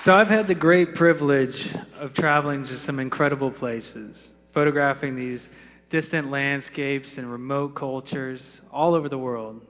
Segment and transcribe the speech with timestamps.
[0.00, 5.50] So I've had the great privilege of traveling to some incredible places, photographing these
[5.90, 9.60] distant landscapes and remote cultures all over the world.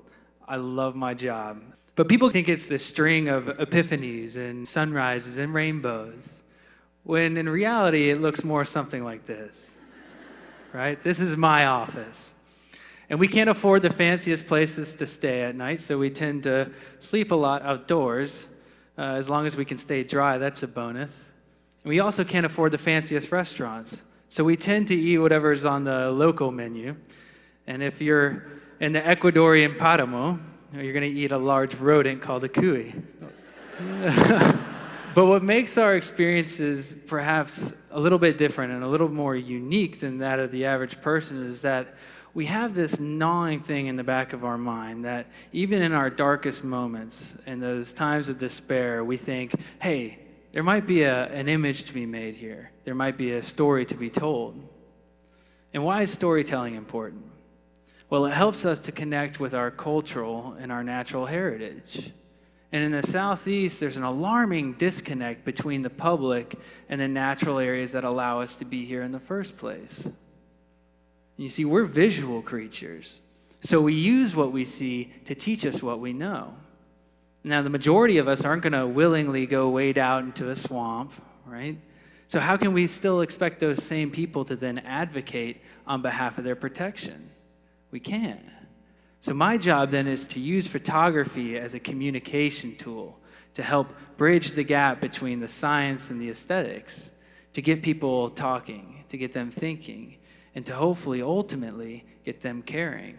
[0.47, 1.61] I love my job.
[1.97, 6.45] But people think it's this string of epiphanies and sunrises and rainbows,
[7.03, 9.75] when in reality it looks more something like this.
[10.73, 11.03] Right?
[11.03, 12.35] This is my office.
[13.09, 16.71] And we can't afford the fanciest places to stay at night, so we tend to
[17.01, 18.47] sleep a lot outdoors
[18.99, 21.31] uh, as long as we can stay dry, that's a bonus.
[21.85, 24.03] We also can't afford the fanciest restaurants.
[24.29, 26.97] So we tend to eat whatever's on the local menu.
[27.67, 28.47] And if you're
[28.79, 30.39] in the Ecuadorian Paramo,
[30.73, 33.03] you're going to eat a large rodent called a cuy.
[35.15, 40.01] but what makes our experiences perhaps a little bit different and a little more unique
[40.01, 41.95] than that of the average person is that
[42.33, 46.11] we have this gnawing thing in the back of our mind that even in our
[46.11, 50.19] darkest moments, in those times of despair, we think, hey,
[50.53, 52.71] there might be a, an image to be made here.
[52.85, 54.61] There might be a story to be told.
[55.73, 57.25] And why is storytelling important?
[58.09, 62.13] Well, it helps us to connect with our cultural and our natural heritage.
[62.73, 66.57] And in the Southeast, there's an alarming disconnect between the public
[66.89, 70.09] and the natural areas that allow us to be here in the first place.
[71.41, 73.19] You see, we're visual creatures.
[73.63, 76.55] So we use what we see to teach us what we know.
[77.43, 81.13] Now, the majority of us aren't going to willingly go wade out into a swamp,
[81.47, 81.79] right?
[82.29, 86.45] So, how can we still expect those same people to then advocate on behalf of
[86.45, 87.31] their protection?
[87.91, 88.45] We can't.
[89.23, 93.19] So, my job then is to use photography as a communication tool
[93.55, 97.13] to help bridge the gap between the science and the aesthetics,
[97.55, 100.19] to get people talking, to get them thinking,
[100.55, 103.17] and to hopefully ultimately get them caring.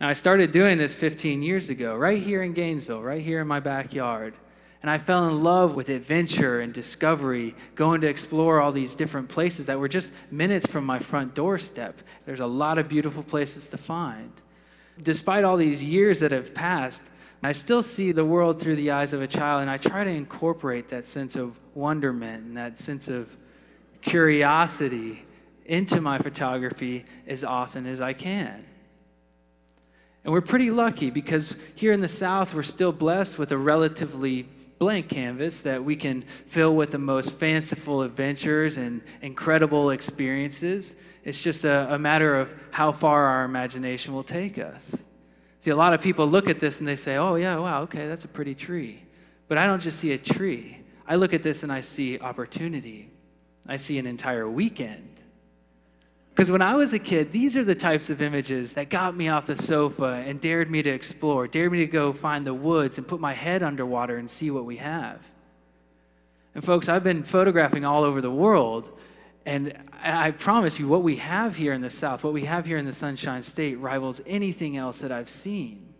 [0.00, 3.46] Now, I started doing this 15 years ago, right here in Gainesville, right here in
[3.46, 4.34] my backyard.
[4.82, 9.30] And I fell in love with adventure and discovery, going to explore all these different
[9.30, 12.02] places that were just minutes from my front doorstep.
[12.26, 14.30] There's a lot of beautiful places to find.
[15.02, 17.02] Despite all these years that have passed,
[17.42, 20.10] I still see the world through the eyes of a child, and I try to
[20.10, 23.34] incorporate that sense of wonderment and that sense of
[24.02, 25.24] curiosity
[25.64, 28.64] into my photography as often as I can.
[30.24, 34.48] And we're pretty lucky because here in the South, we're still blessed with a relatively
[34.78, 40.96] blank canvas that we can fill with the most fanciful adventures and incredible experiences.
[41.24, 44.96] It's just a, a, matter of how far our imagination will take us.
[45.60, 48.06] See, a lot of people look at this and they say, oh, yeah, wow, okay,
[48.08, 49.02] that's a pretty tree.
[49.48, 50.78] But I don't just see a tree.
[51.06, 53.10] I look at this and I see opportunity.
[53.66, 55.08] I see an entire weekend.
[56.34, 59.28] Because when I was a kid, these are the types of images that got me
[59.28, 62.98] off the sofa and dared me to explore, dared me to go find the woods
[62.98, 65.20] and put my head underwater and see what we have.
[66.52, 68.90] And folks, I've been photographing all over the world,
[69.46, 72.78] and I promise you, what we have here in the South, what we have here
[72.78, 75.94] in the Sunshine State, rivals anything else that I've seen.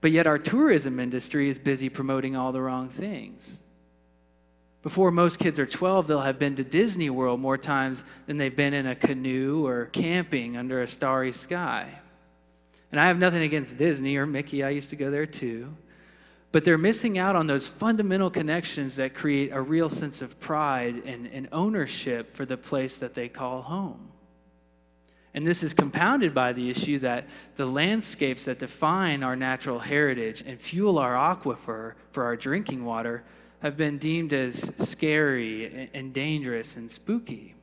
[0.00, 3.58] But yet, our tourism industry is busy promoting all the wrong things.
[4.86, 8.54] Before most kids are 12, they'll have been to Disney World more times than they've
[8.54, 11.88] been in a canoe or camping under a starry sky.
[12.92, 15.74] And I have nothing against Disney or Mickey, I used to go there too.
[16.52, 21.02] But they're missing out on those fundamental connections that create a real sense of pride
[21.04, 24.12] and, and ownership for the place that they call home.
[25.34, 27.26] And this is compounded by the issue that
[27.56, 33.24] the landscapes that define our natural heritage and fuel our aquifer for our drinking water
[33.60, 37.54] have been deemed as scary and dangerous and spooky.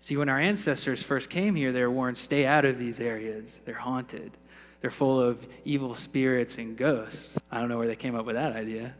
[0.00, 3.60] See, when our ancestors first came here, they were warned stay out of these areas.
[3.64, 4.36] They're haunted,
[4.80, 7.38] they're full of evil spirits and ghosts.
[7.50, 8.94] I don't know where they came up with that idea.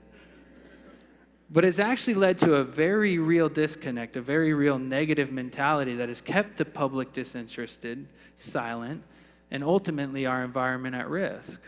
[1.48, 6.08] But it's actually led to a very real disconnect, a very real negative mentality that
[6.08, 9.04] has kept the public disinterested, silent,
[9.50, 11.62] and ultimately our environment at risk.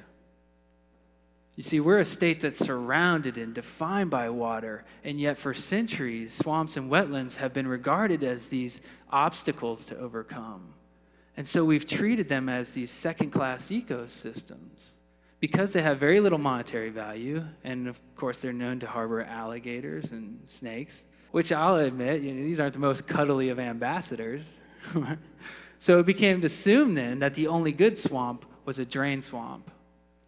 [1.58, 6.32] You see, we're a state that's surrounded and defined by water, and yet for centuries,
[6.32, 10.74] swamps and wetlands have been regarded as these obstacles to overcome.
[11.36, 14.90] And so we've treated them as these second class ecosystems
[15.40, 20.12] because they have very little monetary value, and of course, they're known to harbor alligators
[20.12, 21.02] and snakes,
[21.32, 24.56] which I'll admit, you know, these aren't the most cuddly of ambassadors.
[25.80, 29.72] so it became assumed then that the only good swamp was a drain swamp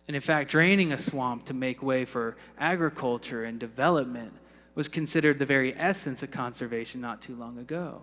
[0.06, 4.32] and in fact, draining a swamp to make way for agriculture and development
[4.75, 8.02] was considered the very essence of conservation not too long ago.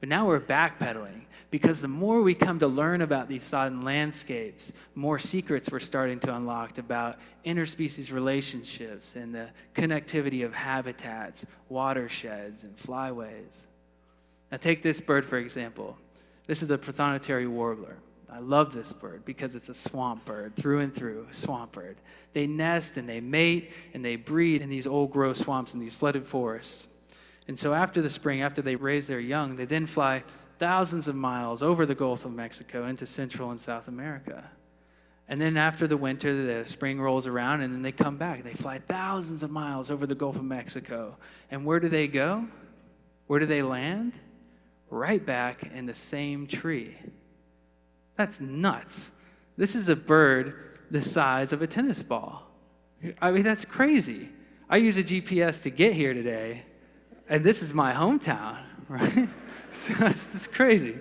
[0.00, 4.72] But now we're backpedaling because the more we come to learn about these sodden landscapes,
[4.94, 7.16] more secrets we're starting to unlock about
[7.46, 13.66] interspecies relationships and the connectivity of habitats, watersheds, and flyways.
[14.50, 15.96] Now, take this bird for example.
[16.46, 17.96] This is the prothonotary warbler.
[18.34, 21.96] I love this bird because it's a swamp bird through and through, swamp bird.
[22.32, 25.94] They nest and they mate and they breed in these old growth swamps and these
[25.94, 26.88] flooded forests.
[27.46, 30.24] And so after the spring, after they raise their young, they then fly
[30.58, 34.42] thousands of miles over the Gulf of Mexico into Central and South America.
[35.28, 38.42] And then after the winter, the spring rolls around and then they come back.
[38.42, 41.18] They fly thousands of miles over the Gulf of Mexico.
[41.52, 42.48] And where do they go?
[43.28, 44.12] Where do they land?
[44.90, 46.96] Right back in the same tree.
[48.16, 49.10] That's nuts.
[49.56, 52.50] This is a bird the size of a tennis ball.
[53.20, 54.28] I mean, that's crazy.
[54.68, 56.62] I use a GPS to get here today,
[57.28, 58.58] and this is my hometown,
[58.88, 59.28] right?
[59.72, 60.96] so that's, that's crazy.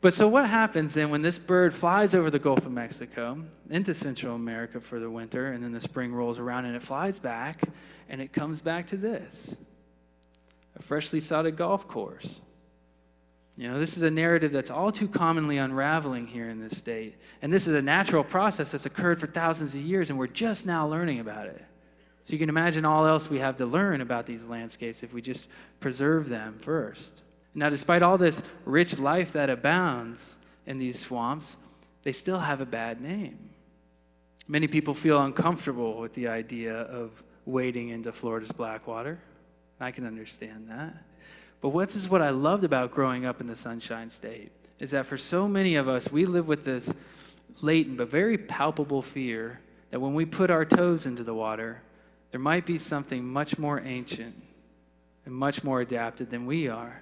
[0.00, 3.94] But so what happens then when this bird flies over the Gulf of Mexico into
[3.94, 7.62] Central America for the winter, and then the spring rolls around and it flies back,
[8.08, 9.56] and it comes back to this
[10.74, 12.40] a freshly sodded golf course.
[13.62, 17.14] You know, this is a narrative that's all too commonly unraveling here in this state.
[17.42, 20.66] And this is a natural process that's occurred for thousands of years, and we're just
[20.66, 21.64] now learning about it.
[22.24, 25.22] So you can imagine all else we have to learn about these landscapes if we
[25.22, 25.46] just
[25.78, 27.22] preserve them first.
[27.54, 31.54] Now, despite all this rich life that abounds in these swamps,
[32.02, 33.50] they still have a bad name.
[34.48, 39.20] Many people feel uncomfortable with the idea of wading into Florida's Blackwater.
[39.78, 40.96] I can understand that.
[41.62, 44.50] But what is what I loved about growing up in the Sunshine State
[44.80, 46.92] is that for so many of us, we live with this
[47.60, 49.60] latent but very palpable fear
[49.92, 51.80] that when we put our toes into the water,
[52.32, 54.34] there might be something much more ancient
[55.24, 57.00] and much more adapted than we are.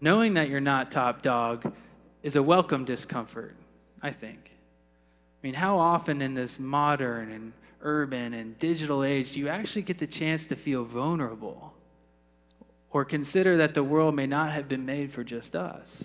[0.00, 1.72] Knowing that you're not top dog
[2.24, 3.54] is a welcome discomfort,
[4.02, 4.40] I think.
[4.44, 9.82] I mean, how often in this modern and urban and digital age do you actually
[9.82, 11.74] get the chance to feel vulnerable
[12.90, 16.04] or consider that the world may not have been made for just us?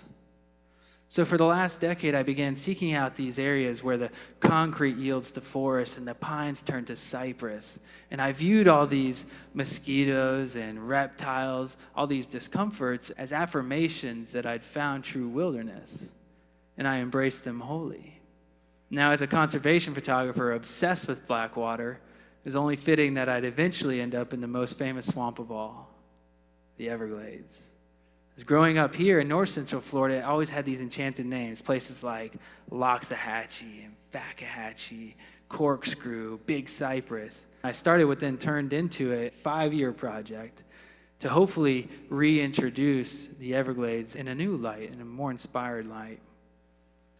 [1.08, 4.10] So, for the last decade, I began seeking out these areas where the
[4.40, 7.78] concrete yields to forest and the pines turn to cypress.
[8.10, 9.24] And I viewed all these
[9.54, 16.04] mosquitoes and reptiles, all these discomforts, as affirmations that I'd found true wilderness.
[16.76, 18.20] And I embraced them wholly.
[18.90, 22.00] Now, as a conservation photographer obsessed with Blackwater,
[22.44, 25.50] it was only fitting that I'd eventually end up in the most famous swamp of
[25.50, 25.85] all
[26.76, 27.66] the Everglades
[28.44, 31.62] growing up here in north central Florida, I always had these enchanted names.
[31.62, 32.34] Places like
[32.70, 35.14] Loxahatchee and Fakahatchee,
[35.48, 37.46] Corkscrew, Big Cypress.
[37.64, 40.62] I started what then turned into a five year project
[41.20, 46.20] to hopefully reintroduce the Everglades in a new light, in a more inspired light.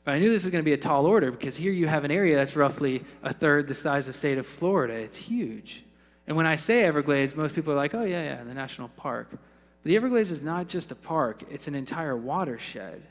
[0.04, 2.04] But I knew this was going to be a tall order because here you have
[2.04, 4.94] an area that's roughly a third the size of the state of Florida.
[4.94, 5.85] It's huge.
[6.26, 9.28] And when I say Everglades, most people are like, oh, yeah, yeah, the national park.
[9.30, 9.40] But
[9.84, 13.02] the Everglades is not just a park, it's an entire watershed.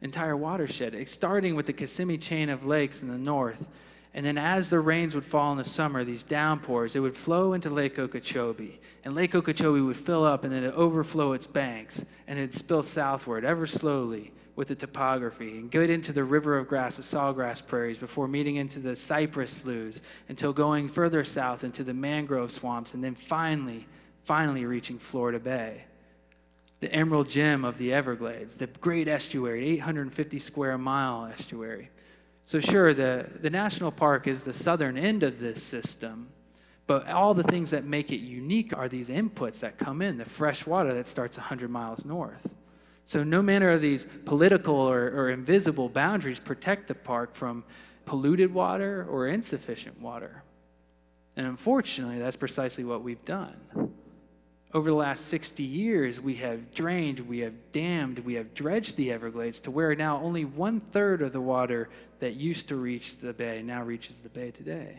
[0.00, 3.68] Entire watershed, starting with the Kissimmee chain of lakes in the north.
[4.14, 7.52] And then, as the rains would fall in the summer, these downpours, it would flow
[7.52, 8.80] into Lake Okeechobee.
[9.04, 12.04] And Lake Okeechobee would fill up and then it'd overflow its banks.
[12.28, 16.68] And it'd spill southward ever slowly with the topography and get into the river of
[16.68, 21.82] grass, the sawgrass prairies, before meeting into the cypress sloughs until going further south into
[21.82, 22.94] the mangrove swamps.
[22.94, 23.88] And then finally,
[24.22, 25.86] finally reaching Florida Bay.
[26.78, 31.90] The emerald gem of the Everglades, the great estuary, 850 square mile estuary.
[32.44, 36.28] So, sure, the, the national park is the southern end of this system,
[36.86, 40.26] but all the things that make it unique are these inputs that come in, the
[40.26, 42.54] fresh water that starts 100 miles north.
[43.06, 47.64] So, no manner of these political or, or invisible boundaries protect the park from
[48.04, 50.42] polluted water or insufficient water.
[51.36, 53.56] And unfortunately, that's precisely what we've done
[54.74, 59.12] over the last 60 years, we have drained, we have dammed, we have dredged the
[59.12, 61.88] Everglades to where now only one third of the water
[62.18, 64.98] that used to reach the bay now reaches the bay today.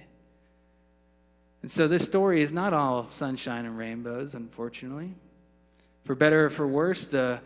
[1.62, 5.14] And so this story is not all sunshine and rainbows, unfortunately.
[6.06, 7.42] For better or for worse, the,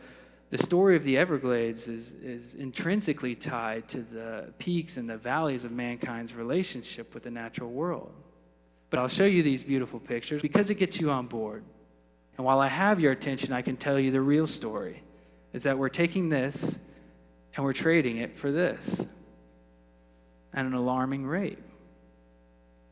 [0.51, 5.63] the story of the Everglades is, is intrinsically tied to the peaks and the valleys
[5.63, 8.13] of mankind's relationship with the natural world.
[8.91, 11.63] But I'll show you these beautiful pictures because it gets you on board.
[12.39, 15.03] And while I have your attention, I can tell you the real story
[15.51, 16.79] is that we're taking this
[17.53, 19.05] and we're trading it for this
[20.53, 21.59] at an alarming rate.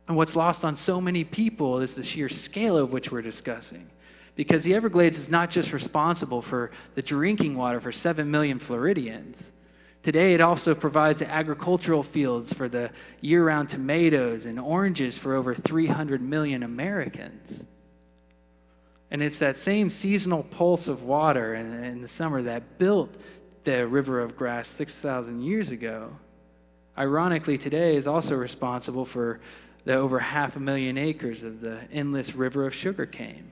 [0.06, 3.90] And what's lost on so many people is the sheer scale of which we're discussing.
[4.36, 9.54] because the Everglades is not just responsible for the drinking water for 7 million Floridians.
[10.04, 15.56] Today, it also provides agricultural fields for the year round tomatoes and oranges for over
[15.56, 17.64] 300 million Americans.
[19.10, 23.16] And it's that same seasonal pulse of water in, in the summer that built
[23.64, 26.12] the river of grass 6,000 years ago.
[26.98, 29.40] Ironically, today is also responsible for
[29.86, 33.52] the over half a million acres of the endless river of sugarcane.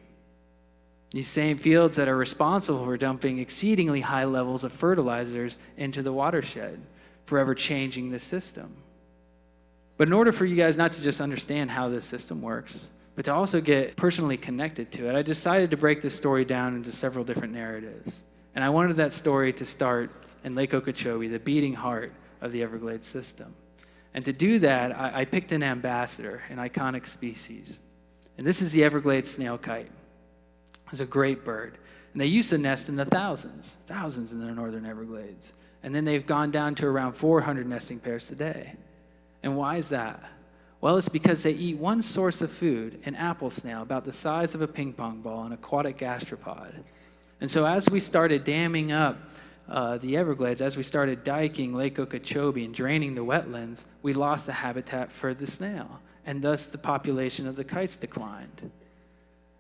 [1.12, 6.12] These same fields that are responsible for dumping exceedingly high levels of fertilizers into the
[6.12, 6.82] watershed,
[7.24, 8.76] forever changing the system.
[9.96, 13.26] But in order for you guys not to just understand how this system works, but
[13.26, 16.92] to also get personally connected to it, I decided to break this story down into
[16.92, 18.24] several different narratives.
[18.54, 20.12] And I wanted that story to start
[20.44, 23.56] in Lake Okeechobee, the beating heart of the Everglades system.
[24.14, 27.80] And to do that, I, I picked an ambassador, an iconic species.
[28.38, 29.92] And this is the Everglades snail kite.
[30.92, 31.78] It's a great bird.
[32.14, 35.54] And they used to nest in the thousands, thousands in the northern Everglades.
[35.84, 38.76] And then they've gone down to around 400 nesting pairs today.
[39.44, 40.24] And why is that?
[40.86, 44.54] Well, it's because they eat one source of food, an apple snail, about the size
[44.54, 46.76] of a ping pong ball, an aquatic gastropod.
[47.42, 49.18] And so, as we started damming up
[49.68, 54.46] uh, the Everglades, as we started diking Lake Okeechobee and draining the wetlands, we lost
[54.46, 58.70] the habitat for the snail, and thus the population of the kites declined.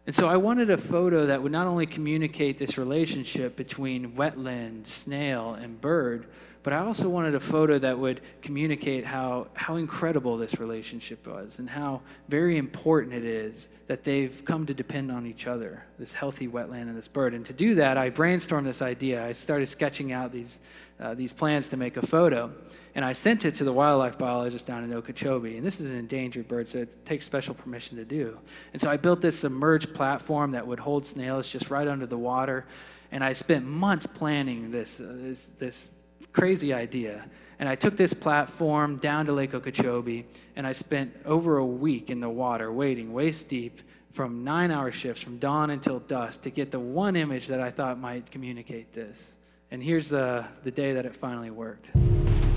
[0.05, 4.85] And so I wanted a photo that would not only communicate this relationship between wetland,
[4.85, 6.27] snail, and bird,
[6.61, 11.59] but I also wanted a photo that would communicate how, how incredible this relationship was
[11.59, 16.13] and how very important it is that they've come to depend on each other, this
[16.13, 17.35] healthy wetland and this bird.
[17.35, 19.23] And to do that, I brainstormed this idea.
[19.23, 20.59] I started sketching out these,
[20.99, 22.51] uh, these plans to make a photo.
[22.95, 25.57] And I sent it to the wildlife biologist down in Okeechobee.
[25.57, 28.39] And this is an endangered bird, so it takes special permission to do.
[28.71, 32.17] And so I built this submerged platform that would hold snails just right under the
[32.17, 32.65] water.
[33.11, 37.25] And I spent months planning this, uh, this, this crazy idea.
[37.59, 40.25] And I took this platform down to Lake Okeechobee,
[40.55, 44.91] and I spent over a week in the water waiting waist deep from nine hour
[44.91, 48.93] shifts from dawn until dusk to get the one image that I thought might communicate
[48.93, 49.33] this.
[49.71, 51.89] And here's the, the day that it finally worked.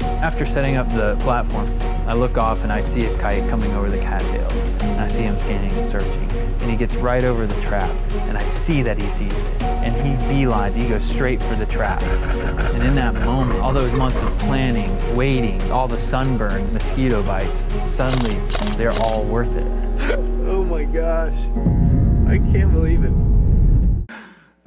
[0.03, 1.67] After setting up the platform,
[2.07, 4.53] I look off and I see a kite coming over the cattails.
[4.83, 6.31] And I see him scanning and searching.
[6.31, 7.91] And he gets right over the trap.
[8.13, 9.63] And I see that he's eating it.
[9.63, 12.03] And he beelines, he goes straight for the trap.
[12.03, 17.67] And in that moment, all those months of planning, waiting, all the sunburn, mosquito bites,
[17.85, 18.39] suddenly
[18.77, 19.67] they're all worth it.
[20.47, 21.39] oh my gosh.
[22.29, 23.38] I can't believe it.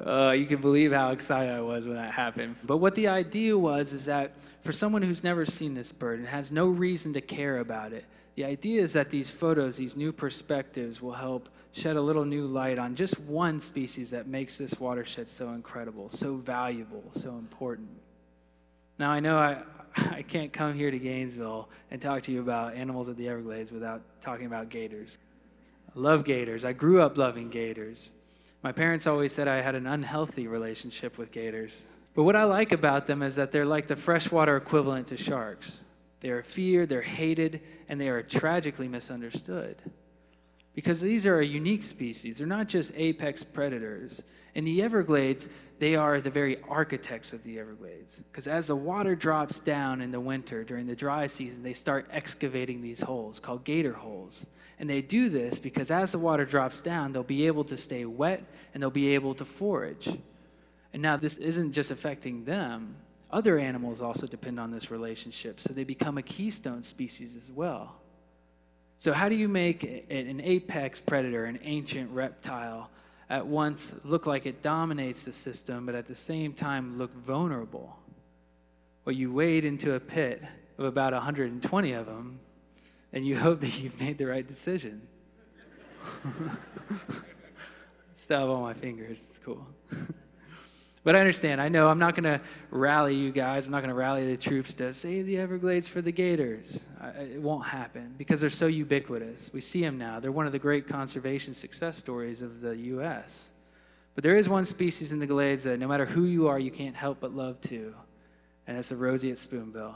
[0.06, 2.56] Uh, you can believe how excited I was when that happened.
[2.64, 6.28] But what the idea was is that for someone who's never seen this bird and
[6.28, 8.06] has no reason to care about it,
[8.36, 12.46] the idea is that these photos, these new perspectives, will help shed a little new
[12.48, 17.90] light on just one species that makes this watershed so incredible, so valuable, so important.
[18.98, 19.62] Now, I know I,
[19.96, 23.72] I can't come here to Gainesville and talk to you about animals of the Everglades
[23.72, 25.18] without talking about gators.
[25.96, 26.66] I love gators.
[26.66, 28.12] I grew up loving gators.
[28.64, 31.88] My parents always said I had an unhealthy relationship with gators.
[32.14, 35.82] But what I like about them is that they're like the freshwater equivalent to sharks.
[36.20, 39.82] They are feared, they're hated, and they are tragically misunderstood.
[40.74, 42.38] Because these are a unique species.
[42.38, 44.24] They're not just apex predators.
[44.56, 45.50] In the Everglades,
[45.80, 48.22] they are the very architects of the Everglades.
[48.32, 52.08] Because as the water drops down in the winter during the dry season, they start
[52.12, 54.46] excavating these holes called gator holes.
[54.80, 58.06] And they do this because as the water drops down, they'll be able to stay
[58.06, 60.10] wet and they'll be able to forage.
[60.94, 62.96] And now this isn't just affecting them,
[63.32, 68.01] other animals also depend on this relationship, so they become a keystone species as well.
[69.02, 72.92] So, how do you make an apex predator, an ancient reptile,
[73.32, 77.98] at once look like it dominates the system, but at the same time look vulnerable?
[79.04, 80.44] Well, you wade into a pit
[80.78, 82.42] of about 120 of them,
[83.12, 85.02] and you hope that you've made the right decision.
[88.14, 89.66] Still have all my fingers, it's cool.
[91.04, 91.60] But I understand.
[91.60, 93.66] I know I'm not going to rally you guys.
[93.66, 96.80] I'm not going to rally the troops to save the Everglades for the Gators.
[97.20, 99.50] It won't happen because they're so ubiquitous.
[99.52, 100.20] We see them now.
[100.20, 103.50] They're one of the great conservation success stories of the U.S.
[104.14, 106.70] But there is one species in the Glades that no matter who you are, you
[106.70, 107.96] can't help but love to,
[108.68, 109.96] and that's the roseate spoonbill.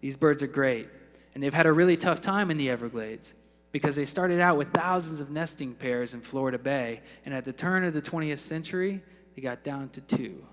[0.00, 0.88] These birds are great,
[1.34, 3.34] and they've had a really tough time in the Everglades
[3.72, 7.52] because they started out with thousands of nesting pairs in Florida Bay, and at the
[7.52, 9.02] turn of the 20th century,
[9.34, 10.44] they got down to two.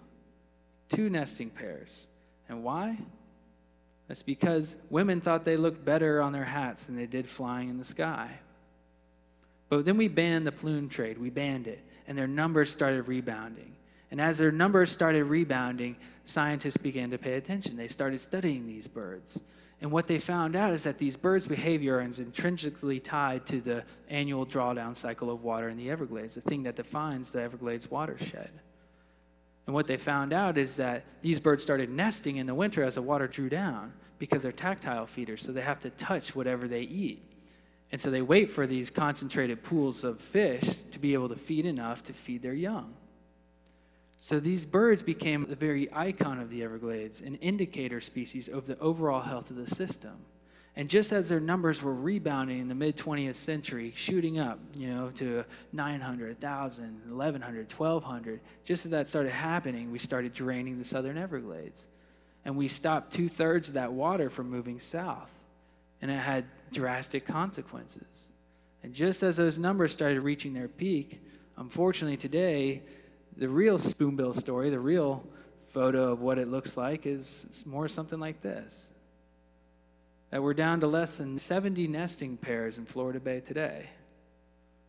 [0.89, 2.07] Two nesting pairs.
[2.49, 2.97] And why?
[4.07, 7.77] That's because women thought they looked better on their hats than they did flying in
[7.77, 8.39] the sky.
[9.69, 11.17] But then we banned the plume trade.
[11.17, 11.79] We banned it.
[12.07, 13.75] and their numbers started rebounding.
[14.09, 15.95] And as their numbers started rebounding,
[16.25, 17.77] scientists began to pay attention.
[17.77, 19.39] They started studying these birds.
[19.79, 23.85] And what they found out is that these birds' behavior is intrinsically tied to the
[24.09, 28.51] annual drawdown cycle of water in the Everglades, the thing that defines the Everglades watershed.
[29.71, 32.95] And what they found out is that these birds started nesting in the winter as
[32.95, 36.81] the water drew down because they're tactile feeders, so they have to touch whatever they
[36.81, 37.23] eat.
[37.89, 41.65] And so they wait for these concentrated pools of fish to be able to feed
[41.65, 42.95] enough to feed their young.
[44.19, 48.77] So these birds became the very icon of the Everglades, an indicator species of the
[48.79, 50.17] overall health of the system.
[50.75, 54.87] And just as their numbers were rebounding in the mid 20th century, shooting up, you
[54.87, 60.85] know, to 900, 1,000, 1,100, 1,200, just as that started happening, we started draining the
[60.85, 61.87] southern Everglades.
[62.45, 65.31] And we stopped two thirds of that water from moving south.
[66.01, 68.29] And it had drastic consequences.
[68.81, 71.21] And just as those numbers started reaching their peak,
[71.57, 72.81] unfortunately today,
[73.37, 75.23] the real spoonbill story, the real
[75.69, 78.89] photo of what it looks like, is more something like this.
[80.31, 83.89] That we're down to less than 70 nesting pairs in Florida Bay today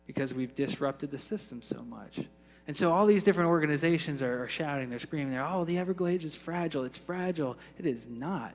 [0.07, 2.19] because we've disrupted the system so much.
[2.67, 6.23] And so all these different organizations are, are shouting, they're screaming, they're, oh, the Everglades
[6.23, 6.83] is fragile.
[6.85, 7.57] It's fragile.
[7.77, 8.53] It is not.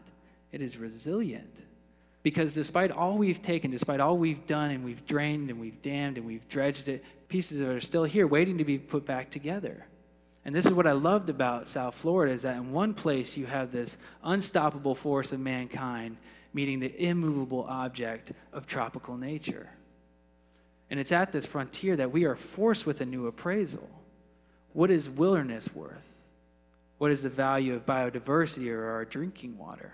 [0.50, 1.54] It is resilient.
[2.22, 6.16] Because despite all we've taken, despite all we've done, and we've drained and we've dammed
[6.16, 9.30] and we've dredged it, pieces of it are still here waiting to be put back
[9.30, 9.86] together.
[10.44, 13.44] And this is what I loved about South Florida is that in one place you
[13.44, 16.16] have this unstoppable force of mankind
[16.52, 19.68] meeting the immovable object of tropical nature.
[20.90, 23.88] And it's at this frontier that we are forced with a new appraisal.
[24.72, 26.14] What is wilderness worth?
[26.98, 29.92] What is the value of biodiversity or our drinking water?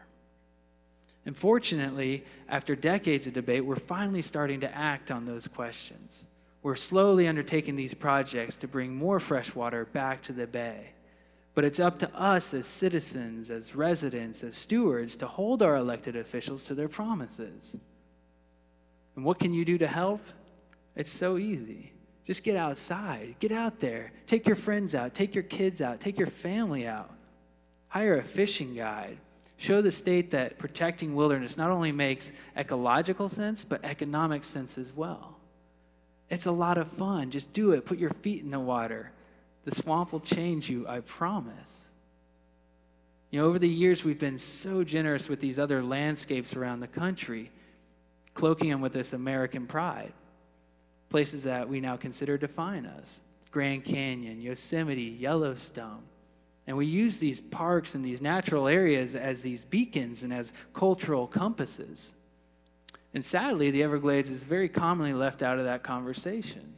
[1.27, 6.27] Unfortunately, after decades of debate, we're finally starting to act on those questions.
[6.63, 10.93] We're slowly undertaking these projects to bring more fresh water back to the bay.
[11.55, 16.17] But it's up to us as citizens, as residents, as stewards to hold our elected
[16.17, 17.77] officials to their promises.
[19.15, 20.21] And what can you do to help?
[20.97, 21.93] It's so easy.
[22.27, 26.19] Just get outside, get out there, take your friends out, take your kids out, take
[26.19, 27.11] your family out.
[27.89, 29.19] Hire a fishing guide.
[29.57, 34.93] Show the state that protecting wilderness not only makes ecological sense, but economic sense as
[34.93, 35.37] well.
[36.29, 37.31] It's a lot of fun.
[37.31, 37.85] Just do it.
[37.85, 39.13] Put your feet in the water.
[39.65, 41.85] The swamp will change you, I promise.
[43.31, 46.87] You know, over the years, we've been so generous with these other landscapes around the
[46.87, 47.51] country,
[48.35, 50.13] cloaking them with this American pride.
[51.09, 56.03] Places that we now consider define us Grand Canyon, Yosemite, Yellowstone.
[56.67, 61.27] And we use these parks and these natural areas as these beacons and as cultural
[61.27, 62.13] compasses.
[63.13, 66.75] And sadly, the Everglades is very commonly left out of that conversation.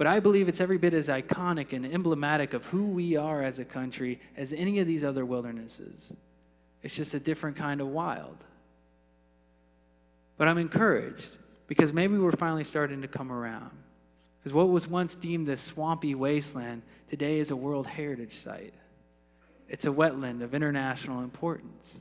[0.00, 3.58] But I believe it's every bit as iconic and emblematic of who we are as
[3.58, 6.14] a country as any of these other wildernesses.
[6.82, 8.38] It's just a different kind of wild.
[10.38, 11.28] But I'm encouraged
[11.66, 13.72] because maybe we're finally starting to come around.
[14.38, 18.72] Because what was once deemed this swampy wasteland today is a World Heritage Site.
[19.68, 22.00] It's a wetland of international importance.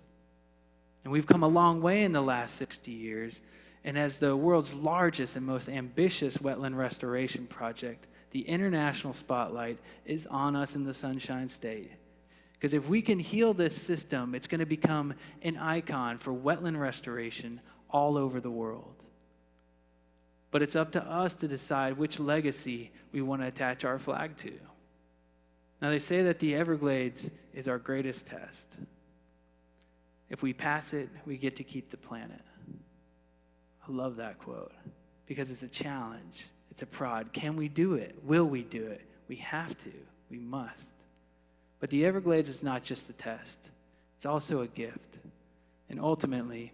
[1.03, 3.41] And we've come a long way in the last 60 years.
[3.89, 10.27] And as the world's largest and most ambitious wetland restoration project, the international spotlight is
[10.27, 11.89] on us in the Sunshine State.
[12.53, 16.79] Because if we can heal this system, it's going to become an icon for wetland
[16.79, 18.93] restoration all over the world.
[20.51, 24.37] But it's up to us to decide which legacy we want to attach our flag
[24.37, 24.53] to.
[25.81, 28.67] Now, they say that the Everglades is our greatest test.
[30.29, 32.41] If we pass it, we get to keep the planet.
[33.89, 34.71] I love that quote
[35.25, 37.33] because it's a challenge, it's a prod.
[37.33, 38.15] Can we do it?
[38.23, 39.01] Will we do it?
[39.27, 39.91] We have to,
[40.29, 40.89] we must.
[41.79, 43.57] But the Everglades is not just a test,
[44.17, 45.19] it's also a gift,
[45.89, 46.71] and ultimately,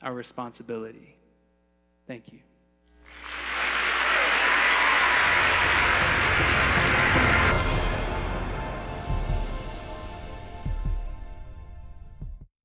[0.00, 1.16] our responsibility.
[2.06, 2.38] Thank you.